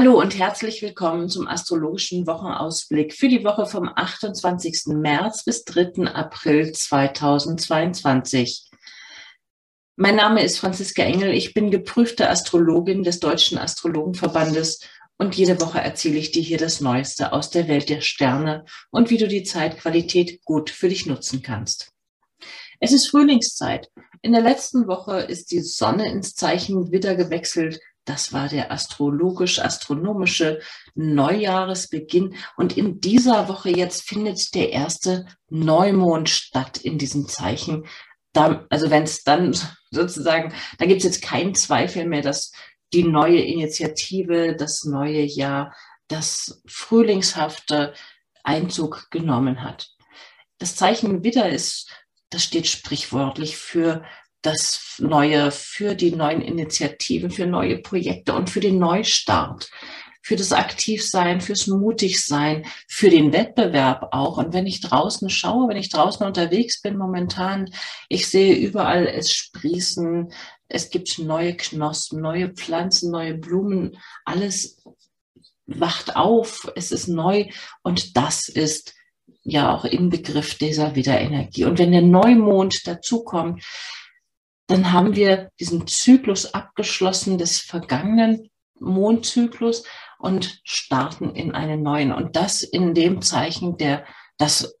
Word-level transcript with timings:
Hallo 0.00 0.20
und 0.20 0.38
herzlich 0.38 0.80
willkommen 0.80 1.28
zum 1.28 1.48
astrologischen 1.48 2.24
Wochenausblick 2.24 3.12
für 3.12 3.26
die 3.26 3.42
Woche 3.42 3.66
vom 3.66 3.90
28. 3.92 4.94
März 4.94 5.42
bis 5.42 5.64
3. 5.64 6.04
April 6.04 6.70
2022. 6.70 8.70
Mein 9.96 10.14
Name 10.14 10.44
ist 10.44 10.60
Franziska 10.60 11.02
Engel. 11.02 11.34
Ich 11.34 11.52
bin 11.52 11.72
geprüfte 11.72 12.30
Astrologin 12.30 13.02
des 13.02 13.18
Deutschen 13.18 13.58
Astrologenverbandes 13.58 14.88
und 15.16 15.34
jede 15.34 15.60
Woche 15.60 15.80
erzähle 15.80 16.18
ich 16.18 16.30
dir 16.30 16.44
hier 16.44 16.58
das 16.58 16.80
Neueste 16.80 17.32
aus 17.32 17.50
der 17.50 17.66
Welt 17.66 17.88
der 17.88 18.00
Sterne 18.00 18.66
und 18.92 19.10
wie 19.10 19.18
du 19.18 19.26
die 19.26 19.42
Zeitqualität 19.42 20.44
gut 20.44 20.70
für 20.70 20.88
dich 20.88 21.06
nutzen 21.06 21.42
kannst. 21.42 21.90
Es 22.78 22.92
ist 22.92 23.08
Frühlingszeit. 23.08 23.90
In 24.22 24.30
der 24.30 24.42
letzten 24.42 24.86
Woche 24.86 25.22
ist 25.22 25.50
die 25.50 25.60
Sonne 25.60 26.08
ins 26.08 26.36
Zeichen 26.36 26.92
Widder 26.92 27.16
gewechselt. 27.16 27.80
Das 28.08 28.32
war 28.32 28.48
der 28.48 28.72
astrologisch-astronomische 28.72 30.60
Neujahresbeginn. 30.94 32.36
Und 32.56 32.78
in 32.78 33.02
dieser 33.02 33.48
Woche 33.48 33.68
jetzt 33.68 34.08
findet 34.08 34.54
der 34.54 34.72
erste 34.72 35.26
Neumond 35.50 36.30
statt 36.30 36.78
in 36.78 36.96
diesem 36.96 37.28
Zeichen. 37.28 37.86
Da, 38.32 38.64
also 38.70 38.90
wenn 38.90 39.02
es 39.02 39.24
dann 39.24 39.54
sozusagen, 39.90 40.54
da 40.78 40.86
gibt 40.86 41.00
es 41.00 41.04
jetzt 41.04 41.22
keinen 41.22 41.54
Zweifel 41.54 42.06
mehr, 42.06 42.22
dass 42.22 42.52
die 42.94 43.04
neue 43.04 43.42
Initiative, 43.42 44.56
das 44.56 44.84
neue 44.84 45.20
Jahr, 45.20 45.76
das 46.08 46.62
frühlingshafte 46.66 47.92
Einzug 48.42 49.10
genommen 49.10 49.62
hat. 49.62 49.90
Das 50.56 50.76
Zeichen 50.76 51.22
Widder 51.24 51.50
ist, 51.50 51.90
das 52.30 52.42
steht 52.42 52.68
sprichwörtlich 52.68 53.58
für 53.58 54.02
das 54.48 54.96
Neue, 54.98 55.50
für 55.50 55.94
die 55.94 56.12
neuen 56.12 56.40
Initiativen, 56.40 57.30
für 57.30 57.46
neue 57.46 57.78
Projekte 57.78 58.32
und 58.34 58.48
für 58.48 58.60
den 58.60 58.78
Neustart, 58.78 59.70
für 60.22 60.36
das 60.36 60.52
Aktivsein, 60.52 61.40
fürs 61.40 61.66
Mutigsein, 61.66 62.64
für 62.88 63.10
den 63.10 63.32
Wettbewerb 63.32 64.08
auch. 64.12 64.38
Und 64.38 64.54
wenn 64.54 64.66
ich 64.66 64.80
draußen 64.80 65.28
schaue, 65.28 65.68
wenn 65.68 65.76
ich 65.76 65.90
draußen 65.90 66.26
unterwegs 66.26 66.80
bin 66.80 66.96
momentan, 66.96 67.70
ich 68.08 68.28
sehe 68.28 68.54
überall 68.54 69.06
es 69.06 69.32
sprießen, 69.32 70.32
es 70.68 70.90
gibt 70.90 71.18
neue 71.18 71.54
Knospen, 71.54 72.20
neue 72.20 72.48
Pflanzen, 72.48 73.10
neue 73.10 73.34
Blumen, 73.34 73.98
alles 74.24 74.82
wacht 75.66 76.16
auf, 76.16 76.72
es 76.74 76.90
ist 76.90 77.08
neu 77.08 77.46
und 77.82 78.16
das 78.16 78.48
ist 78.48 78.94
ja 79.42 79.74
auch 79.74 79.84
im 79.84 80.08
Begriff 80.08 80.56
dieser 80.56 80.94
Wiederenergie. 80.94 81.64
Und 81.64 81.78
wenn 81.78 81.92
der 81.92 82.02
Neumond 82.02 82.86
dazukommt, 82.86 83.62
dann 84.68 84.92
haben 84.92 85.16
wir 85.16 85.50
diesen 85.58 85.86
Zyklus 85.86 86.54
abgeschlossen 86.54 87.38
des 87.38 87.58
vergangenen 87.58 88.50
Mondzyklus 88.78 89.84
und 90.18 90.60
starten 90.62 91.34
in 91.34 91.52
einen 91.52 91.82
neuen. 91.82 92.12
Und 92.12 92.36
das 92.36 92.62
in 92.62 92.94
dem 92.94 93.22
Zeichen, 93.22 93.76
der 93.78 94.04
das 94.36 94.78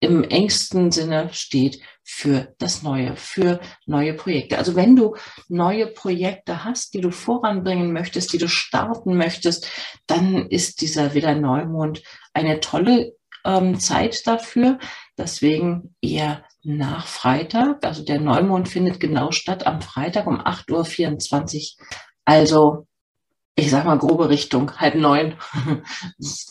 im 0.00 0.24
engsten 0.24 0.90
Sinne 0.90 1.30
steht 1.32 1.80
für 2.02 2.54
das 2.58 2.82
Neue, 2.82 3.16
für 3.16 3.60
neue 3.86 4.14
Projekte. 4.14 4.58
Also 4.58 4.74
wenn 4.74 4.96
du 4.96 5.16
neue 5.48 5.86
Projekte 5.86 6.64
hast, 6.64 6.94
die 6.94 7.00
du 7.00 7.10
voranbringen 7.10 7.92
möchtest, 7.92 8.32
die 8.32 8.38
du 8.38 8.48
starten 8.48 9.16
möchtest, 9.16 9.68
dann 10.06 10.48
ist 10.48 10.80
dieser 10.80 11.14
wieder 11.14 11.34
Neumond 11.34 12.02
eine 12.34 12.60
tolle 12.60 13.12
ähm, 13.44 13.78
Zeit 13.78 14.26
dafür. 14.26 14.78
Deswegen 15.16 15.94
eher 16.02 16.44
nach 16.62 17.06
Freitag. 17.06 17.84
Also 17.84 18.04
der 18.04 18.20
Neumond 18.20 18.68
findet 18.68 19.00
genau 19.00 19.30
statt 19.32 19.66
am 19.66 19.80
Freitag 19.80 20.26
um 20.26 20.40
8.24 20.40 21.78
Uhr. 21.78 21.86
Also 22.24 22.86
ich 23.54 23.70
sag 23.70 23.84
mal 23.84 23.98
grobe 23.98 24.28
Richtung, 24.28 24.72
halb 24.78 24.94
neun 24.94 25.34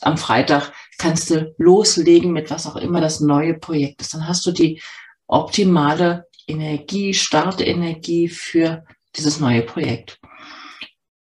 am 0.01 0.17
Freitag 0.17 0.71
kannst 0.99 1.31
du 1.31 1.53
loslegen 1.57 2.31
mit 2.31 2.51
was 2.51 2.67
auch 2.67 2.75
immer 2.75 3.01
das 3.01 3.21
neue 3.21 3.55
Projekt 3.55 4.01
ist. 4.01 4.13
Dann 4.13 4.27
hast 4.27 4.45
du 4.45 4.51
die 4.51 4.81
optimale 5.27 6.27
Energie, 6.47 7.13
Startenergie 7.13 8.27
für 8.27 8.85
dieses 9.15 9.39
neue 9.39 9.63
Projekt 9.63 10.20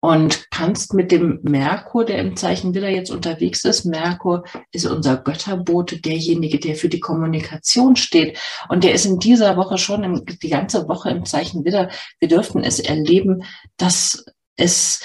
und 0.06 0.52
kannst 0.52 0.94
mit 0.94 1.12
dem 1.12 1.40
Merkur, 1.42 2.06
der 2.06 2.20
im 2.20 2.36
Zeichen 2.38 2.76
Widder 2.76 2.90
jetzt 2.90 3.10
unterwegs 3.10 3.66
ist, 3.66 3.86
Merkur 3.86 4.44
ist 4.72 4.86
unser 4.86 5.18
Götterbote, 5.18 6.00
derjenige, 6.00 6.60
der 6.60 6.76
für 6.76 6.90
die 6.90 7.00
Kommunikation 7.00 7.96
steht. 7.96 8.38
Und 8.70 8.84
der 8.84 8.94
ist 8.94 9.06
in 9.06 9.18
dieser 9.18 9.58
Woche 9.58 9.80
schon 9.80 10.04
im, 10.04 10.24
die 10.26 10.50
ganze 10.50 10.88
Woche 10.88 11.10
im 11.10 11.26
Zeichen 11.26 11.66
Widder. 11.66 11.90
Wir 12.20 12.28
dürften 12.30 12.64
es 12.64 12.80
erleben, 12.80 13.44
dass 13.78 14.26
es 14.58 15.02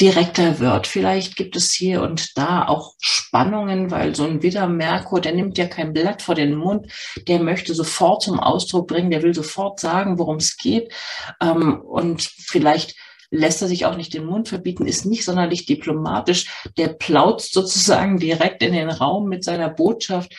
direkter 0.00 0.60
wird. 0.60 0.86
Vielleicht 0.86 1.34
gibt 1.34 1.56
es 1.56 1.72
hier 1.72 2.02
und 2.02 2.38
da 2.38 2.68
auch 2.68 2.94
Spannungen, 3.00 3.90
weil 3.90 4.14
so 4.14 4.24
ein 4.24 4.44
Widder 4.44 4.68
Merkur, 4.68 5.20
der 5.20 5.34
nimmt 5.34 5.58
ja 5.58 5.66
kein 5.66 5.92
Blatt 5.92 6.22
vor 6.22 6.36
den 6.36 6.54
Mund, 6.54 6.92
der 7.26 7.40
möchte 7.40 7.74
sofort 7.74 8.22
zum 8.22 8.38
Ausdruck 8.38 8.86
bringen, 8.86 9.10
der 9.10 9.22
will 9.22 9.34
sofort 9.34 9.80
sagen, 9.80 10.18
worum 10.18 10.36
es 10.36 10.56
geht. 10.56 10.92
Ähm, 11.40 11.80
und 11.80 12.22
vielleicht 12.22 12.94
lässt 13.30 13.62
er 13.62 13.68
sich 13.68 13.86
auch 13.86 13.96
nicht 13.96 14.14
den 14.14 14.26
Mund 14.26 14.48
verbieten, 14.48 14.86
ist 14.86 15.06
nicht 15.06 15.24
sonderlich 15.24 15.66
diplomatisch. 15.66 16.46
Der 16.76 16.88
plautzt 16.88 17.52
sozusagen 17.52 18.18
direkt 18.18 18.62
in 18.62 18.72
den 18.72 18.90
Raum 18.90 19.28
mit 19.28 19.44
seiner 19.44 19.68
Botschaft 19.68 20.34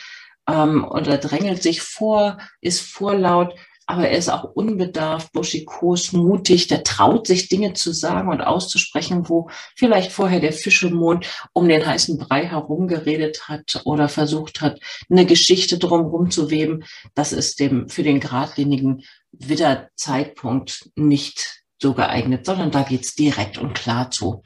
ähm, 0.48 0.84
oder 0.84 1.18
drängelt 1.18 1.62
sich 1.62 1.82
vor, 1.82 2.38
ist 2.60 2.80
vorlaut, 2.80 3.54
aber 3.90 4.06
er 4.06 4.18
ist 4.18 4.28
auch 4.28 4.44
unbedarft, 4.44 5.32
buschikos, 5.32 6.12
mutig, 6.12 6.66
der 6.66 6.84
traut 6.84 7.26
sich 7.26 7.48
Dinge 7.48 7.72
zu 7.72 7.92
sagen 7.92 8.28
und 8.28 8.42
auszusprechen, 8.42 9.30
wo 9.30 9.48
vielleicht 9.76 10.12
vorher 10.12 10.40
der 10.40 10.52
Fischemond 10.52 11.26
um 11.54 11.68
den 11.68 11.86
heißen 11.86 12.18
Brei 12.18 12.44
herumgeredet 12.44 13.48
hat 13.48 13.80
oder 13.84 14.10
versucht 14.10 14.60
hat, 14.60 14.78
eine 15.08 15.24
Geschichte 15.24 15.78
drumherum 15.78 16.30
zu 16.30 16.50
weben. 16.50 16.84
Das 17.14 17.32
ist 17.32 17.60
dem 17.60 17.88
für 17.88 18.02
den 18.02 18.20
geradlinigen 18.20 19.04
Widderzeitpunkt 19.32 20.90
nicht 20.94 21.62
so 21.80 21.94
geeignet, 21.94 22.44
sondern 22.44 22.70
da 22.70 22.82
geht's 22.82 23.14
direkt 23.14 23.58
und 23.58 23.74
klar 23.74 24.10
zu. 24.10 24.42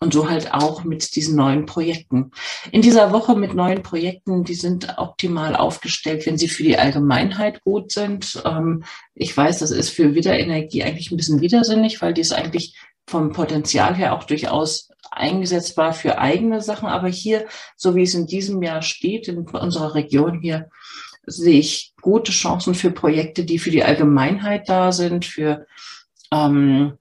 Und 0.00 0.12
so 0.12 0.30
halt 0.30 0.54
auch 0.54 0.84
mit 0.84 1.16
diesen 1.16 1.36
neuen 1.36 1.66
Projekten. 1.66 2.30
In 2.70 2.82
dieser 2.82 3.12
Woche 3.12 3.34
mit 3.36 3.54
neuen 3.54 3.82
Projekten, 3.82 4.44
die 4.44 4.54
sind 4.54 4.96
optimal 4.96 5.56
aufgestellt, 5.56 6.26
wenn 6.26 6.38
sie 6.38 6.48
für 6.48 6.62
die 6.62 6.78
Allgemeinheit 6.78 7.62
gut 7.62 7.90
sind. 7.90 8.40
Ähm, 8.44 8.84
ich 9.14 9.36
weiß, 9.36 9.58
das 9.58 9.72
ist 9.72 9.90
für 9.90 10.14
Wiederenergie 10.14 10.84
eigentlich 10.84 11.10
ein 11.10 11.16
bisschen 11.16 11.40
widersinnig, 11.40 12.00
weil 12.00 12.14
die 12.14 12.20
ist 12.20 12.32
eigentlich 12.32 12.76
vom 13.08 13.32
Potenzial 13.32 13.94
her 13.94 14.14
auch 14.14 14.24
durchaus 14.24 14.90
eingesetzbar 15.10 15.92
für 15.92 16.18
eigene 16.18 16.60
Sachen. 16.60 16.88
Aber 16.88 17.08
hier, 17.08 17.46
so 17.76 17.96
wie 17.96 18.02
es 18.02 18.14
in 18.14 18.26
diesem 18.26 18.62
Jahr 18.62 18.82
steht, 18.82 19.28
in 19.28 19.38
unserer 19.38 19.94
Region 19.94 20.40
hier, 20.40 20.68
sehe 21.26 21.58
ich 21.58 21.94
gute 22.00 22.30
Chancen 22.30 22.74
für 22.74 22.92
Projekte, 22.92 23.44
die 23.44 23.58
für 23.58 23.70
die 23.70 23.82
Allgemeinheit 23.82 24.68
da 24.68 24.92
sind, 24.92 25.24
für 25.24 25.66
ähm, 26.32 26.98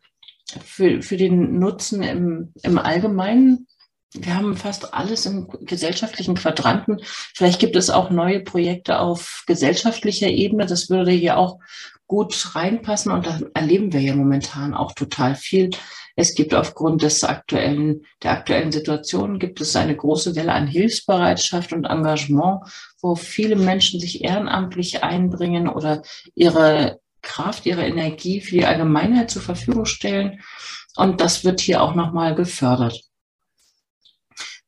für, 0.64 1.02
für 1.02 1.18
den 1.18 1.60
Nutzen 1.60 2.04
im, 2.04 2.54
im 2.64 2.78
Allgemeinen. 2.78 3.68
Wir 4.14 4.36
haben 4.36 4.56
fast 4.56 4.94
alles 4.94 5.26
im 5.26 5.48
gesellschaftlichen 5.62 6.36
Quadranten. 6.36 7.02
Vielleicht 7.04 7.60
gibt 7.60 7.76
es 7.76 7.90
auch 7.90 8.10
neue 8.10 8.40
Projekte 8.42 9.00
auf 9.00 9.44
gesellschaftlicher 9.46 10.30
Ebene. 10.30 10.66
Das 10.66 10.90
würde 10.90 11.12
hier 11.12 11.38
auch 11.38 11.60
gut 12.08 12.56
reinpassen. 12.56 13.12
Und 13.12 13.26
da 13.26 13.40
erleben 13.54 13.92
wir 13.92 14.00
ja 14.00 14.16
momentan 14.16 14.74
auch 14.74 14.94
total 14.94 15.36
viel. 15.36 15.72
Es 16.16 16.34
gibt 16.34 16.54
aufgrund 16.54 17.02
des 17.02 17.26
aktuellen, 17.26 18.06
der 18.24 18.32
aktuellen 18.32 18.72
Situation 18.72 19.38
gibt 19.38 19.60
es 19.60 19.76
eine 19.76 19.98
große 19.98 20.36
Welle 20.36 20.54
an 20.54 20.68
Hilfsbereitschaft 20.68 21.74
und 21.74 21.84
Engagement, 21.84 22.62
wo 23.02 23.16
viele 23.16 23.58
Menschen 23.58 24.00
sich 24.00 24.24
ehrenamtlich 24.24 25.04
einbringen 25.04 25.68
oder 25.68 26.04
ihre 26.34 27.02
Kraft, 27.26 27.66
ihre 27.66 27.86
Energie 27.86 28.40
für 28.40 28.56
die 28.56 28.66
Allgemeinheit 28.66 29.30
zur 29.30 29.42
Verfügung 29.42 29.84
stellen. 29.84 30.40
Und 30.96 31.20
das 31.20 31.44
wird 31.44 31.60
hier 31.60 31.82
auch 31.82 31.94
nochmal 31.94 32.36
gefördert. 32.36 33.02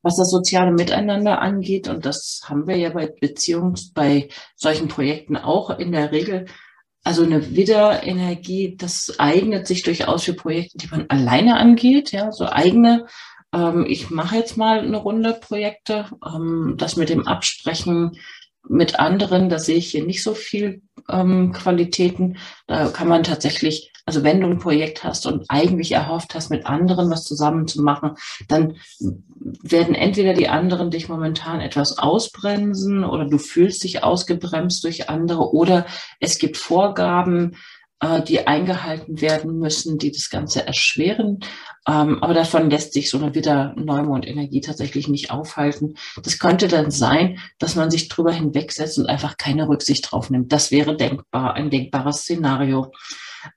Was 0.01 0.17
das 0.17 0.29
soziale 0.29 0.71
Miteinander 0.71 1.41
angeht, 1.41 1.87
und 1.87 2.05
das 2.05 2.41
haben 2.45 2.67
wir 2.67 2.75
ja 2.75 2.89
bei 2.89 3.05
Beziehungs-, 3.05 3.93
bei 3.93 4.29
solchen 4.55 4.89
Projekten 4.89 5.37
auch 5.37 5.69
in 5.69 5.91
der 5.91 6.11
Regel, 6.11 6.45
also 7.03 7.23
eine 7.23 7.55
Wiederenergie, 7.55 8.75
das 8.77 9.17
eignet 9.17 9.65
sich 9.65 9.83
durchaus 9.83 10.25
für 10.25 10.33
Projekte, 10.33 10.77
die 10.77 10.87
man 10.87 11.05
alleine 11.07 11.55
angeht, 11.55 12.11
ja, 12.11 12.33
so 12.33 12.47
eigene. 12.47 13.05
Ähm, 13.53 13.85
ich 13.87 14.09
mache 14.09 14.35
jetzt 14.35 14.57
mal 14.57 14.79
eine 14.79 14.97
Runde 14.97 15.33
Projekte, 15.33 16.09
ähm, 16.25 16.75
das 16.77 16.97
mit 16.97 17.07
dem 17.07 17.25
Absprechen 17.25 18.17
mit 18.69 18.99
anderen, 18.99 19.49
da 19.49 19.59
sehe 19.59 19.77
ich 19.77 19.91
hier 19.91 20.05
nicht 20.05 20.23
so 20.23 20.33
viel 20.33 20.81
ähm, 21.09 21.51
Qualitäten. 21.53 22.37
Da 22.67 22.89
kann 22.89 23.07
man 23.07 23.23
tatsächlich, 23.23 23.91
also 24.05 24.23
wenn 24.23 24.41
du 24.41 24.47
ein 24.47 24.59
Projekt 24.59 25.03
hast 25.03 25.25
und 25.25 25.45
eigentlich 25.49 25.91
erhofft 25.91 26.35
hast, 26.35 26.49
mit 26.49 26.65
anderen 26.65 27.09
was 27.09 27.23
zusammen 27.23 27.67
zu 27.67 27.81
machen, 27.81 28.11
dann 28.47 28.77
werden 29.39 29.95
entweder 29.95 30.33
die 30.33 30.49
anderen 30.49 30.91
dich 30.91 31.09
momentan 31.09 31.61
etwas 31.61 31.97
ausbremsen 31.97 33.03
oder 33.03 33.25
du 33.25 33.37
fühlst 33.37 33.83
dich 33.83 34.03
ausgebremst 34.03 34.83
durch 34.83 35.09
andere 35.09 35.53
oder 35.53 35.85
es 36.19 36.37
gibt 36.37 36.57
Vorgaben, 36.57 37.55
äh, 37.99 38.21
die 38.21 38.45
eingehalten 38.45 39.21
werden 39.21 39.57
müssen, 39.59 39.97
die 39.97 40.11
das 40.11 40.29
Ganze 40.29 40.65
erschweren. 40.65 41.39
Ähm, 41.87 42.21
aber 42.21 42.33
davon 42.33 42.69
lässt 42.69 42.93
sich 42.93 43.09
so 43.09 43.17
eine 43.17 43.33
wieder 43.33 43.73
Neumondenergie 43.75 44.61
tatsächlich 44.61 45.07
nicht 45.07 45.31
aufhalten. 45.31 45.95
Das 46.21 46.37
könnte 46.37 46.67
dann 46.67 46.91
sein, 46.91 47.39
dass 47.59 47.75
man 47.75 47.89
sich 47.89 48.09
drüber 48.09 48.31
hinwegsetzt 48.31 48.99
und 48.99 49.07
einfach 49.07 49.37
keine 49.37 49.67
Rücksicht 49.67 50.11
drauf 50.11 50.29
nimmt. 50.29 50.51
Das 50.51 50.71
wäre 50.71 50.95
denkbar, 50.95 51.55
ein 51.55 51.69
denkbares 51.69 52.17
Szenario. 52.17 52.91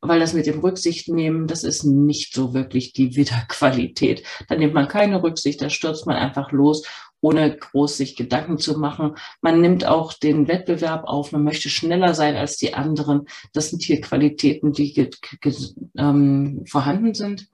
Weil 0.01 0.21
das 0.21 0.35
mit 0.35 0.47
dem 0.47 0.61
Rücksicht 0.61 1.09
nehmen, 1.09 1.49
das 1.49 1.65
ist 1.65 1.85
nicht 1.85 2.33
so 2.33 2.55
wirklich 2.55 2.93
die 2.93 3.17
Wiederqualität. 3.17 4.23
Da 4.49 4.55
nimmt 4.55 4.75
man 4.75 4.87
keine 4.87 5.23
Rücksicht, 5.23 5.61
da 5.61 5.69
stürzt 5.69 6.07
man 6.07 6.17
einfach 6.17 6.53
los 6.53 6.85
ohne 7.21 7.57
groß 7.57 7.97
sich 7.97 8.17
Gedanken 8.17 8.59
zu 8.59 8.79
machen. 8.79 9.17
Man 9.41 9.61
nimmt 9.61 9.87
auch 9.87 10.13
den 10.13 10.49
Wettbewerb 10.49 11.05
auf, 11.05 11.33
man 11.33 11.45
möchte 11.45 11.69
schneller 11.69 12.15
sein 12.15 12.37
als 12.37 12.57
die 12.57 12.75
anderen. 12.75 13.27
Das 13.53 13.71
sind 13.71 13.83
hier 13.83 14.01
Qualitäten, 14.01 14.73
die 14.73 15.11
ähm, 15.97 16.65
vorhanden 16.67 17.15
sind. 17.15 17.49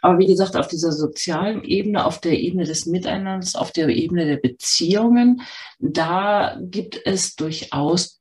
Aber 0.00 0.18
wie 0.18 0.26
gesagt, 0.26 0.56
auf 0.56 0.68
dieser 0.68 0.92
sozialen 0.92 1.64
Ebene, 1.64 2.04
auf 2.04 2.20
der 2.20 2.38
Ebene 2.38 2.64
des 2.64 2.86
Miteinanders, 2.86 3.56
auf 3.56 3.72
der 3.72 3.88
Ebene 3.88 4.26
der 4.26 4.36
Beziehungen, 4.36 5.42
da 5.78 6.58
gibt 6.60 7.00
es 7.04 7.36
durchaus 7.36 8.20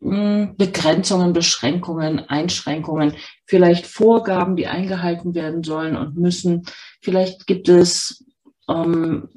hm, 0.00 0.56
Begrenzungen, 0.56 1.32
Beschränkungen, 1.32 2.20
Einschränkungen, 2.20 3.14
vielleicht 3.46 3.86
Vorgaben, 3.86 4.56
die 4.56 4.66
eingehalten 4.66 5.34
werden 5.34 5.62
sollen 5.62 5.96
und 5.96 6.16
müssen. 6.16 6.66
Vielleicht 7.00 7.46
gibt 7.46 7.68
es 7.68 8.25
ähm, 8.68 9.28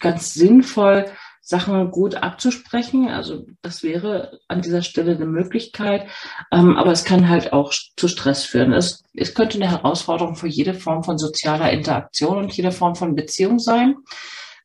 ganz 0.00 0.34
sinnvoll, 0.34 1.06
Sachen 1.40 1.90
gut 1.90 2.14
abzusprechen. 2.16 3.08
Also 3.08 3.46
das 3.60 3.82
wäre 3.82 4.40
an 4.48 4.62
dieser 4.62 4.82
Stelle 4.82 5.14
eine 5.14 5.26
Möglichkeit. 5.26 6.08
Ähm, 6.50 6.76
aber 6.78 6.90
es 6.90 7.04
kann 7.04 7.28
halt 7.28 7.52
auch 7.52 7.72
zu 7.96 8.08
Stress 8.08 8.44
führen. 8.44 8.72
Es, 8.72 9.04
es 9.12 9.34
könnte 9.34 9.58
eine 9.58 9.70
Herausforderung 9.70 10.36
für 10.36 10.48
jede 10.48 10.72
Form 10.72 11.04
von 11.04 11.18
sozialer 11.18 11.70
Interaktion 11.70 12.38
und 12.38 12.56
jede 12.56 12.72
Form 12.72 12.94
von 12.94 13.14
Beziehung 13.14 13.58
sein. 13.58 13.96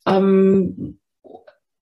Ähm, 0.06 1.00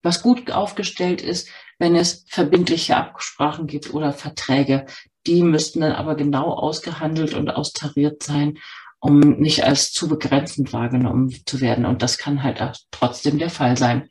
was 0.02 0.22
gut 0.22 0.50
aufgestellt 0.50 1.22
ist, 1.22 1.48
wenn 1.78 1.96
es 1.96 2.26
verbindliche 2.28 2.96
Absprachen 2.96 3.66
gibt 3.66 3.92
oder 3.94 4.12
Verträge. 4.12 4.84
Die 5.26 5.42
müssten 5.42 5.80
dann 5.80 5.92
aber 5.92 6.14
genau 6.14 6.52
ausgehandelt 6.52 7.32
und 7.32 7.48
austariert 7.48 8.22
sein 8.22 8.58
um 9.04 9.20
nicht 9.20 9.64
als 9.64 9.92
zu 9.92 10.08
begrenzend 10.08 10.72
wahrgenommen 10.72 11.30
zu 11.44 11.60
werden. 11.60 11.84
Und 11.84 12.00
das 12.00 12.16
kann 12.16 12.42
halt 12.42 12.62
auch 12.62 12.74
trotzdem 12.90 13.38
der 13.38 13.50
Fall 13.50 13.76
sein. 13.76 14.08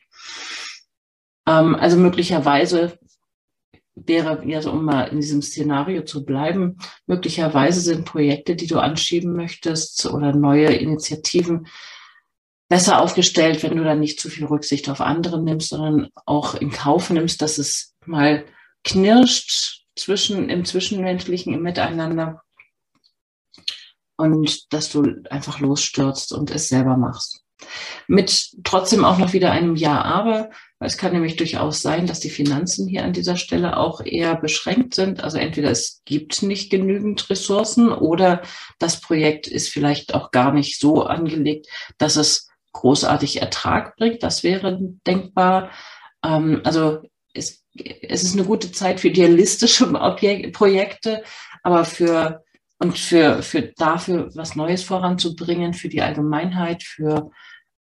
Ähm, 1.48 1.74
also 1.74 1.98
möglicherweise 1.98 3.00
wäre, 3.96 4.44
also 4.54 4.72
um 4.72 4.86
mal 4.86 5.06
in 5.06 5.20
diesem 5.20 5.42
Szenario 5.42 6.04
zu 6.04 6.24
bleiben, 6.24 6.78
möglicherweise 7.08 7.82
sind 7.82 8.06
Projekte, 8.06 8.56
die 8.56 8.68
du 8.68 8.78
anschieben 8.78 9.36
möchtest 9.36 10.06
oder 10.06 10.32
neue 10.32 10.68
Initiativen 10.68 11.66
besser 12.70 13.02
aufgestellt, 13.02 13.64
wenn 13.64 13.78
du 13.78 13.84
dann 13.84 14.00
nicht 14.00 14.20
zu 14.20 14.30
viel 14.30 14.46
Rücksicht 14.46 14.90
auf 14.90 15.02
andere 15.02 15.42
nimmst, 15.42 15.70
sondern 15.70 16.10
auch 16.28 16.54
in 16.54 16.70
Kauf 16.70 17.10
nimmst, 17.10 17.42
dass 17.42 17.58
es 17.58 17.96
mal 18.06 18.46
knirscht 18.84 19.86
zwischen, 19.96 20.50
im 20.50 20.66
Zwischenmenschlichen, 20.66 21.52
im 21.52 21.64
Miteinander 21.64 22.44
und 24.18 24.74
dass 24.74 24.90
du 24.90 25.04
einfach 25.30 25.60
losstürzt 25.60 26.34
und 26.34 26.52
es 26.52 26.68
selber 26.68 26.98
machst. 26.98 27.44
Mit 28.08 28.52
trotzdem 28.64 29.06
auch 29.06 29.18
noch 29.18 29.34
wieder 29.34 29.52
einem 29.52 29.76
Ja, 29.76 30.02
aber, 30.02 30.50
es 30.80 30.98
kann 30.98 31.14
nämlich 31.14 31.38
durchaus 31.38 31.82
sein, 31.82 32.08
dass 32.08 32.20
die 32.20 32.30
Finanzen 32.30 32.88
hier 32.88 33.04
an 33.04 33.14
dieser 33.14 33.38
Stelle 33.38 33.78
auch 33.78 34.02
eher 34.04 34.36
beschränkt 34.36 34.96
sind. 34.96 35.24
Also 35.24 35.38
entweder 35.38 35.72
es 35.72 36.02
gibt 36.06 36.44
nicht 36.44 36.70
genügend 36.70 37.30
Ressourcen 37.30 37.90
oder 37.90 38.42
das 38.80 39.00
Projekt 39.00 39.48
ist 39.48 39.70
vielleicht 39.70 40.14
auch 40.14 40.32
gar 40.32 40.52
nicht 40.52 40.80
so 40.80 41.04
angelegt, 41.04 41.68
dass 41.98 42.18
es 42.18 42.50
großartig 42.74 43.42
Ertrag 43.42 43.96
bringt. 43.96 44.24
Das 44.24 44.44
wäre 44.44 44.78
denkbar. 45.08 45.72
Ähm, 46.24 46.62
also 46.64 47.02
es, 47.34 47.64
es 47.74 48.24
ist 48.24 48.34
eine 48.34 48.46
gute 48.46 48.72
Zeit 48.72 49.00
für 49.00 49.08
idealistische 49.08 49.88
Projekte, 50.52 51.24
aber 51.64 51.86
für 51.86 52.43
und 52.84 52.98
für, 52.98 53.42
für 53.42 53.62
dafür 53.62 54.30
was 54.36 54.56
Neues 54.56 54.84
voranzubringen, 54.84 55.74
für 55.74 55.88
die 55.88 56.02
Allgemeinheit, 56.02 56.84
für, 56.84 57.32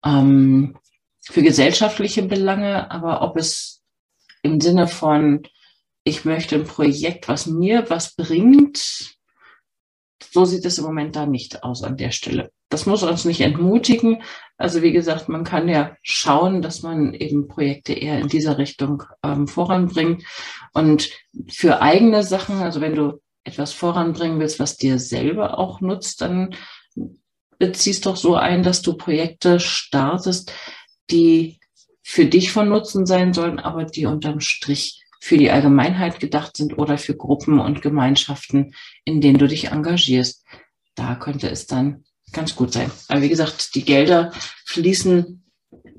ähm, 0.06 0.78
für 1.22 1.42
gesellschaftliche 1.42 2.22
Belange, 2.22 2.92
aber 2.92 3.24
ob 3.24 3.36
es 3.36 3.82
im 4.44 4.62
Sinne 4.62 4.88
von, 4.88 5.42
ich 6.04 6.24
möchte 6.24 6.56
ein 6.56 6.66
Projekt, 6.66 7.28
was 7.28 7.48
mir 7.48 7.90
was 7.90 8.16
bringt, 8.16 9.18
so 10.32 10.46
sieht 10.46 10.66
es 10.66 10.78
im 10.78 10.86
Moment 10.86 11.16
da 11.16 11.26
nicht 11.26 11.64
aus 11.64 11.84
an 11.84 11.98
der 11.98 12.12
Stelle. 12.12 12.52
Das 12.70 12.86
muss 12.86 13.02
uns 13.04 13.26
nicht 13.26 13.42
entmutigen. 13.42 14.22
Also 14.58 14.84
wie 14.84 14.92
gesagt, 14.92 15.30
man 15.30 15.44
kann 15.44 15.68
ja 15.68 15.98
schauen, 16.04 16.62
dass 16.62 16.84
man 16.84 17.14
eben 17.16 17.48
Projekte 17.48 17.94
eher 17.94 18.20
in 18.20 18.30
dieser 18.30 18.60
Richtung 18.60 19.04
ähm, 19.24 19.48
voranbringt. 19.48 20.24
Und 20.74 21.10
für 21.50 21.82
eigene 21.82 22.24
Sachen, 22.24 22.60
also 22.60 22.80
wenn 22.82 22.96
du 22.96 23.20
etwas 23.44 23.74
voranbringen 23.74 24.40
willst, 24.40 24.60
was 24.60 24.78
dir 24.78 25.00
selber 25.00 25.58
auch 25.58 25.82
nutzt, 25.82 26.22
dann 26.22 26.56
beziehst 27.58 28.06
doch 28.06 28.16
so 28.16 28.36
ein, 28.36 28.64
dass 28.64 28.82
du 28.82 28.94
Projekte 28.94 29.60
startest, 29.60 30.52
die 31.10 31.60
für 32.04 32.26
dich 32.26 32.52
von 32.52 32.70
Nutzen 32.70 33.06
sein 33.06 33.34
sollen, 33.34 33.60
aber 33.60 33.86
die 33.86 34.06
unterm 34.06 34.40
Strich 34.40 35.04
für 35.22 35.38
die 35.38 35.52
Allgemeinheit 35.52 36.20
gedacht 36.20 36.58
sind 36.58 36.78
oder 36.78 36.98
für 36.98 37.16
Gruppen 37.16 37.60
und 37.60 37.82
Gemeinschaften, 37.84 38.74
in 39.06 39.22
denen 39.22 39.38
du 39.38 39.48
dich 39.48 39.68
engagierst. 39.68 40.44
Da 40.96 41.16
könnte 41.16 41.50
es 41.50 41.68
dann 41.68 42.04
ganz 42.32 42.56
gut 42.56 42.74
sein. 42.74 42.92
Aber 43.08 43.22
wie 43.22 43.30
gesagt, 43.30 43.76
die 43.76 43.86
Gelder 43.86 44.32
fließen 44.66 45.44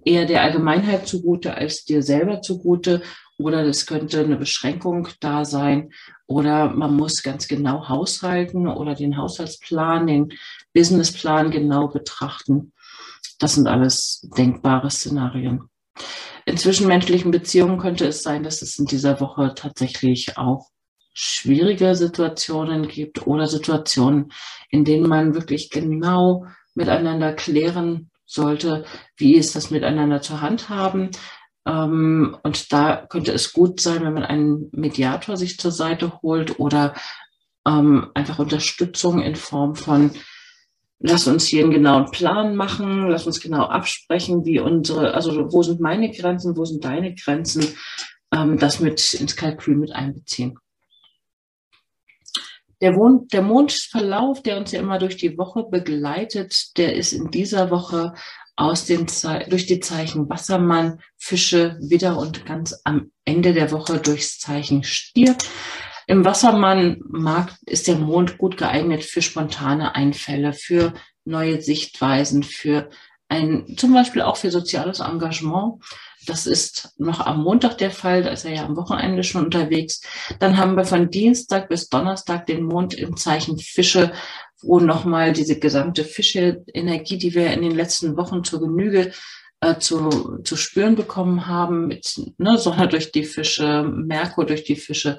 eher 0.05 0.27
der 0.27 0.43
Allgemeinheit 0.43 1.07
zugute 1.07 1.55
als 1.55 1.85
dir 1.85 2.03
selber 2.03 2.43
zugute 2.43 3.03
oder 3.43 3.65
es 3.65 3.87
könnte 3.87 4.21
eine 4.21 4.37
Beschränkung 4.37 5.09
da 5.21 5.45
sein 5.45 5.91
oder 6.27 6.71
man 6.71 6.95
muss 6.97 7.23
ganz 7.23 7.49
genau 7.49 7.89
haushalten 7.89 8.69
oder 8.69 8.95
den 8.95 9.17
Haushaltsplan, 9.17 10.07
den 10.07 10.33
Businessplan 10.73 11.51
genau 11.51 11.89
betrachten. 11.89 12.73
Das 13.39 13.55
sind 13.57 13.67
alles 13.67 14.29
denkbare 14.37 14.91
Szenarien. 14.91 15.69
In 16.45 16.57
zwischenmenschlichen 16.57 17.31
Beziehungen 17.31 17.79
könnte 17.79 18.07
es 18.07 18.23
sein, 18.23 18.43
dass 18.43 18.63
es 18.63 18.79
in 18.79 18.87
dieser 18.87 19.21
Woche 19.21 19.53
tatsächlich 19.55 20.39
auch 20.39 20.71
schwierige 21.15 21.95
Situationen 21.95 22.89
gibt 22.89 23.27
oder 23.27 23.47
Situationen, 23.47 24.33
in 24.71 24.85
denen 24.85 25.09
man 25.09 25.35
wirklich 25.35 25.71
genau 25.71 26.47
miteinander 26.75 27.33
klären 27.35 28.11
sollte, 28.25 28.85
wie 29.17 29.35
ist 29.35 29.55
das 29.55 29.71
miteinander 29.71 30.23
zu 30.23 30.41
handhaben, 30.41 31.11
ähm, 31.67 32.37
und 32.43 32.73
da 32.73 33.07
könnte 33.09 33.33
es 33.33 33.53
gut 33.53 33.81
sein, 33.81 34.03
wenn 34.03 34.15
man 34.15 34.25
einen 34.25 34.69
Mediator 34.73 35.37
sich 35.37 35.59
zur 35.59 35.71
Seite 35.71 36.21
holt 36.23 36.59
oder 36.59 36.95
ähm, 37.67 38.11
einfach 38.15 38.39
Unterstützung 38.39 39.21
in 39.21 39.37
Form 39.37 39.77
von, 39.77 40.11
lass 40.99 41.27
uns 41.29 41.47
hier 41.47 41.63
einen 41.63 41.73
genauen 41.73 42.11
Plan 42.11 42.57
machen, 42.57 43.09
lass 43.09 43.27
uns 43.27 43.41
genau 43.41 43.65
absprechen, 43.67 44.45
wie 44.45 44.59
unsere, 44.59 45.15
also 45.15 45.53
wo 45.53 45.63
sind 45.63 45.81
meine 45.81 46.11
Grenzen, 46.11 46.57
wo 46.57 46.65
sind 46.65 46.85
deine 46.85 47.15
Grenzen, 47.15 47.65
ähm, 48.35 48.59
das 48.59 48.81
mit 48.81 49.15
ins 49.15 49.37
Kalkül 49.37 49.77
mit 49.77 49.93
einbeziehen. 49.93 50.59
Der, 52.81 52.91
Mond, 52.91 53.33
der 53.33 53.43
Mondverlauf, 53.43 54.43
der 54.43 54.57
uns 54.59 54.73
ja 54.73 54.81
immer 54.81 54.99
durch 54.99 55.17
die 55.17 55.39
Woche 55.39 55.63
begleitet, 55.63 56.77
der 56.77 56.97
ist 56.97 57.13
in 57.13 57.31
dieser 57.31 57.71
Woche 57.71 58.15
aus 58.57 58.85
den 58.85 59.09
Ze 59.09 59.45
durch 59.49 59.67
die 59.67 59.81
Zeichen 59.81 60.29
Wassermann, 60.29 61.01
Fische, 61.17 61.77
Widder 61.81 62.19
und 62.19 62.45
ganz 62.47 62.81
am 62.85 63.11
Ende 63.25 63.53
der 63.53 63.71
Woche 63.71 63.99
durchs 63.99 64.39
Zeichen 64.39 64.85
Stier. 64.85 65.37
Im 66.07 66.25
Wassermann-Markt 66.25 67.57
ist 67.67 67.89
der 67.89 67.97
Mond 67.97 68.39
gut 68.39 68.57
geeignet 68.57 69.05
für 69.05 69.23
spontane 69.23 69.95
Einfälle, 69.95 70.53
für 70.53 70.93
neue 71.25 71.63
Sichtweisen, 71.63 72.43
für 72.43 72.91
ein, 73.29 73.77
zum 73.77 73.95
Beispiel 73.95 74.23
auch 74.23 74.37
für 74.37 74.51
soziales 74.51 75.01
Engagement. 75.01 75.83
Das 76.27 76.47
ist 76.47 76.93
noch 76.99 77.21
am 77.21 77.43
Montag 77.43 77.79
der 77.79 77.91
Fall, 77.91 78.23
da 78.23 78.31
ist 78.31 78.45
er 78.45 78.53
ja 78.55 78.65
am 78.65 78.77
Wochenende 78.77 79.25
schon 79.25 79.45
unterwegs. 79.45 80.03
Dann 80.39 80.57
haben 80.57 80.77
wir 80.77 80.85
von 80.85 81.11
Dienstag 81.11 81.69
bis 81.69 81.89
Donnerstag 81.89 82.47
den 82.47 82.65
Mond 82.65 82.95
im 82.95 83.17
Zeichen 83.17 83.59
Fische, 83.59 84.13
wo 84.63 84.81
nochmal 84.81 85.33
diese 85.33 85.59
gesamte 85.59 86.05
Fische-Energie, 86.05 87.19
die 87.19 87.35
wir 87.35 87.53
in 87.53 87.63
den 87.63 87.75
letzten 87.75 88.17
Wochen 88.17 88.45
zur 88.45 88.61
Genüge 88.61 89.13
äh, 89.61 89.79
zu, 89.79 90.41
zu 90.45 90.57
spüren 90.57 90.97
bekommen 90.97 91.47
haben, 91.47 91.87
mit 91.87 92.21
ne, 92.39 92.59
Sonne 92.59 92.89
durch 92.89 93.13
die 93.13 93.25
Fische, 93.25 93.85
Merkur 93.85 94.45
durch 94.45 94.65
die 94.65 94.77
Fische, 94.77 95.19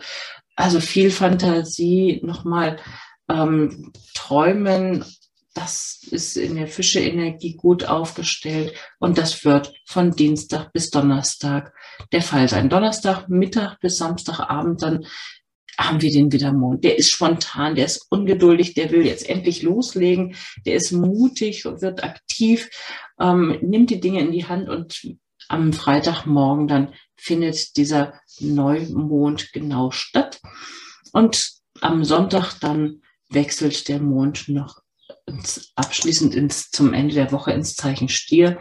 also 0.56 0.80
viel 0.80 1.12
Fantasie, 1.12 2.22
nochmal 2.24 2.78
ähm, 3.30 3.92
träumen, 4.14 5.04
das 5.54 6.00
ist 6.10 6.36
in 6.36 6.56
der 6.56 6.68
Fische-Energie 6.68 7.56
gut 7.56 7.86
aufgestellt 7.86 8.74
und 9.00 9.18
das 9.18 9.46
wird 9.46 9.74
von 9.86 10.12
Dienstag 10.12 10.74
bis 10.74 10.90
Donnerstag 10.90 11.74
der 12.12 12.24
Fall 12.24 12.50
sein. 12.50 12.70
Donnerstag 12.70 13.30
Mittag 13.30 13.80
bis 13.80 13.98
Samstagabend 13.98 14.82
dann 14.82 15.06
haben 15.78 16.02
wir 16.02 16.12
den 16.12 16.32
Widermond. 16.32 16.84
Der 16.84 16.98
ist 16.98 17.12
spontan, 17.12 17.76
der 17.76 17.86
ist 17.86 18.06
ungeduldig, 18.10 18.74
der 18.74 18.92
will 18.92 19.06
jetzt 19.06 19.30
endlich 19.30 19.62
loslegen, 19.62 20.36
der 20.66 20.76
ist 20.76 20.92
mutig 20.92 21.66
und 21.66 21.82
wird 21.82 22.04
aktiv, 22.04 22.70
ähm, 23.20 23.58
nimmt 23.62 23.90
die 23.90 24.00
Dinge 24.00 24.22
in 24.22 24.32
die 24.32 24.48
Hand 24.48 24.70
und 24.70 25.02
am 25.50 25.74
Freitagmorgen 25.74 26.68
dann 26.68 26.94
findet 27.16 27.76
dieser 27.78 28.14
Neumond 28.40 29.52
genau 29.54 29.92
statt. 29.92 30.42
Und 31.12 31.52
am 31.82 32.04
Sonntag 32.04 32.60
dann 32.60 33.02
wechselt 33.30 33.88
der 33.88 34.00
Mond 34.00 34.50
noch 34.50 34.82
ins, 35.26 35.72
abschließend 35.76 36.36
ins, 36.36 36.70
zum 36.70 36.94
Ende 36.94 37.16
der 37.16 37.32
Woche 37.32 37.52
ins 37.52 37.76
Zeichen 37.76 38.10
Stier. 38.10 38.60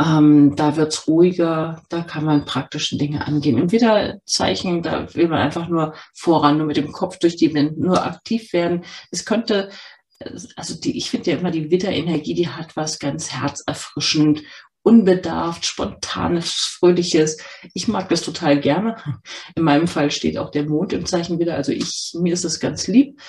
Ähm, 0.00 0.56
da 0.56 0.76
wird's 0.76 1.06
ruhiger, 1.06 1.82
da 1.90 2.00
kann 2.02 2.24
man 2.24 2.46
praktische 2.46 2.96
Dinge 2.96 3.26
angehen. 3.26 3.58
Im 3.58 3.70
Widderzeichen, 3.70 4.82
da 4.82 5.14
will 5.14 5.28
man 5.28 5.40
einfach 5.40 5.68
nur 5.68 5.94
voran, 6.14 6.56
nur 6.56 6.66
mit 6.66 6.78
dem 6.78 6.90
Kopf 6.90 7.18
durch 7.18 7.36
die 7.36 7.52
Wind, 7.52 7.78
nur 7.78 8.02
aktiv 8.02 8.52
werden. 8.54 8.84
Es 9.10 9.26
könnte, 9.26 9.68
also 10.56 10.74
die, 10.80 10.96
ich 10.96 11.10
finde 11.10 11.32
ja 11.32 11.36
immer 11.36 11.50
die 11.50 11.70
Widderenergie, 11.70 12.32
die 12.34 12.48
hat 12.48 12.76
was 12.76 12.98
ganz 12.98 13.30
herzerfrischend, 13.30 14.42
unbedarft, 14.82 15.66
spontanes, 15.66 16.78
fröhliches. 16.78 17.36
Ich 17.74 17.86
mag 17.86 18.08
das 18.08 18.22
total 18.22 18.58
gerne. 18.58 18.96
In 19.54 19.64
meinem 19.64 19.86
Fall 19.86 20.10
steht 20.10 20.38
auch 20.38 20.50
der 20.50 20.64
Mond 20.64 20.94
im 20.94 21.04
Zeichen 21.04 21.38
Widder, 21.38 21.56
also 21.56 21.72
ich, 21.72 22.14
mir 22.18 22.32
ist 22.32 22.46
das 22.46 22.58
ganz 22.58 22.86
lieb. 22.86 23.20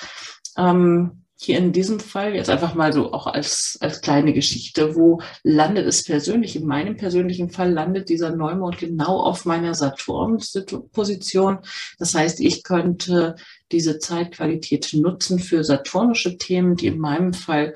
Ähm, 0.57 1.20
hier 1.43 1.57
in 1.57 1.71
diesem 1.71 1.99
Fall 1.99 2.35
jetzt 2.35 2.51
einfach 2.51 2.75
mal 2.75 2.93
so 2.93 3.13
auch 3.13 3.25
als, 3.25 3.75
als 3.81 4.01
kleine 4.01 4.31
Geschichte, 4.31 4.95
wo 4.95 5.21
landet 5.41 5.87
es 5.87 6.03
persönlich? 6.03 6.55
In 6.55 6.67
meinem 6.67 6.97
persönlichen 6.97 7.49
Fall 7.49 7.71
landet 7.71 8.09
dieser 8.09 8.35
Neumond 8.35 8.77
genau 8.77 9.19
auf 9.19 9.45
meiner 9.45 9.73
Saturn-Position. 9.73 11.59
Das 11.97 12.13
heißt, 12.13 12.41
ich 12.41 12.63
könnte 12.63 13.35
diese 13.71 13.97
Zeitqualität 13.97 14.93
nutzen 14.93 15.39
für 15.39 15.63
saturnische 15.63 16.37
Themen, 16.37 16.75
die 16.75 16.87
in 16.87 16.99
meinem 16.99 17.33
Fall 17.33 17.73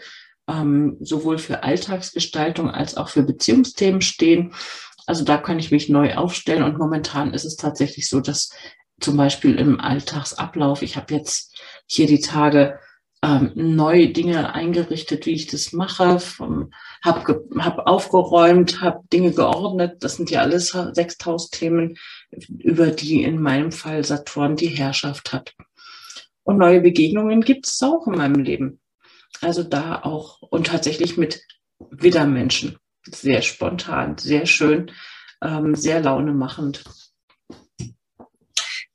ähm, 0.47 0.97
sowohl 0.99 1.39
für 1.39 1.63
Alltagsgestaltung 1.63 2.69
als 2.69 2.95
auch 2.95 3.09
für 3.09 3.23
Beziehungsthemen 3.23 4.01
stehen. 4.01 4.53
Also 5.07 5.23
da 5.23 5.37
kann 5.37 5.57
ich 5.57 5.71
mich 5.71 5.89
neu 5.89 6.13
aufstellen 6.13 6.61
und 6.61 6.77
momentan 6.77 7.33
ist 7.33 7.45
es 7.45 7.55
tatsächlich 7.55 8.09
so, 8.09 8.19
dass 8.19 8.51
zum 8.99 9.17
Beispiel 9.17 9.55
im 9.55 9.79
Alltagsablauf, 9.79 10.83
ich 10.83 10.97
habe 10.97 11.15
jetzt 11.15 11.59
hier 11.87 12.05
die 12.05 12.21
Tage 12.21 12.79
ähm, 13.23 13.51
neue 13.55 14.09
Dinge 14.09 14.53
eingerichtet, 14.53 15.25
wie 15.25 15.33
ich 15.33 15.47
das 15.47 15.73
mache, 15.73 16.19
habe 17.03 17.45
hab 17.57 17.87
aufgeräumt, 17.87 18.81
habe 18.81 19.01
Dinge 19.11 19.31
geordnet. 19.31 19.97
Das 20.01 20.15
sind 20.15 20.29
ja 20.29 20.41
alles 20.41 20.69
6000 20.69 21.51
Themen, 21.51 21.97
über 22.59 22.87
die 22.87 23.23
in 23.23 23.41
meinem 23.41 23.71
Fall 23.71 24.03
Saturn 24.03 24.55
die 24.55 24.67
Herrschaft 24.67 25.33
hat. 25.33 25.53
Und 26.43 26.57
neue 26.57 26.81
Begegnungen 26.81 27.41
gibt 27.41 27.67
es 27.67 27.81
auch 27.81 28.05
in 28.05 28.17
meinem 28.17 28.43
Leben. 28.43 28.79
Also 29.41 29.63
da 29.63 30.01
auch 30.03 30.41
und 30.41 30.67
tatsächlich 30.67 31.17
mit 31.17 31.41
Widdermenschen. 31.89 32.77
Sehr 33.03 33.41
spontan, 33.41 34.17
sehr 34.17 34.45
schön, 34.45 34.91
ähm, 35.41 35.75
sehr 35.75 36.01
launemachend. 36.01 36.83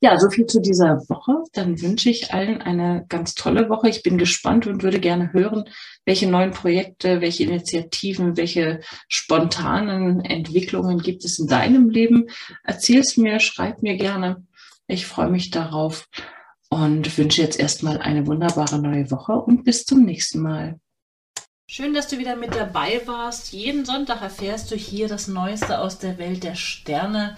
Ja, 0.03 0.17
so 0.17 0.31
viel 0.31 0.47
zu 0.47 0.59
dieser 0.59 0.97
Woche. 1.09 1.43
Dann 1.53 1.79
wünsche 1.79 2.09
ich 2.09 2.33
allen 2.33 2.59
eine 2.59 3.05
ganz 3.07 3.35
tolle 3.35 3.69
Woche. 3.69 3.87
Ich 3.87 4.01
bin 4.01 4.17
gespannt 4.17 4.65
und 4.65 4.81
würde 4.81 4.99
gerne 4.99 5.31
hören, 5.31 5.65
welche 6.05 6.27
neuen 6.27 6.49
Projekte, 6.49 7.21
welche 7.21 7.43
Initiativen, 7.43 8.35
welche 8.35 8.79
spontanen 9.07 10.21
Entwicklungen 10.21 10.97
gibt 10.97 11.23
es 11.23 11.37
in 11.37 11.45
deinem 11.45 11.91
Leben. 11.91 12.25
Erzähl 12.63 12.99
es 12.99 13.15
mir, 13.15 13.39
schreib 13.39 13.83
mir 13.83 13.95
gerne. 13.95 14.43
Ich 14.87 15.05
freue 15.05 15.29
mich 15.29 15.51
darauf 15.51 16.07
und 16.69 17.15
wünsche 17.19 17.43
jetzt 17.43 17.59
erstmal 17.59 17.99
eine 17.99 18.25
wunderbare 18.25 18.79
neue 18.79 19.11
Woche 19.11 19.33
und 19.33 19.65
bis 19.65 19.85
zum 19.85 20.03
nächsten 20.03 20.41
Mal. 20.41 20.79
Schön, 21.67 21.93
dass 21.93 22.07
du 22.07 22.17
wieder 22.17 22.35
mit 22.35 22.55
dabei 22.55 23.01
warst. 23.05 23.53
Jeden 23.53 23.85
Sonntag 23.85 24.23
erfährst 24.23 24.71
du 24.71 24.75
hier 24.75 25.07
das 25.07 25.27
Neueste 25.27 25.77
aus 25.77 25.99
der 25.99 26.17
Welt 26.17 26.43
der 26.43 26.55
Sterne. 26.55 27.37